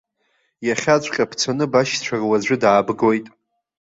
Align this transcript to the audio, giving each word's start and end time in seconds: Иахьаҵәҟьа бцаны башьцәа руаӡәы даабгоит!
Иахьаҵәҟьа 0.67 1.29
бцаны 1.31 1.65
башьцәа 1.71 2.15
руаӡәы 2.21 2.55
даабгоит! 2.61 3.25